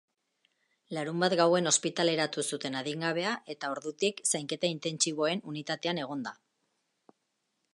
[0.97, 6.35] Larunbat gauen ospitaleratu zuten adingabea eta ordutik zainketa intentsiboen unitatean egon da.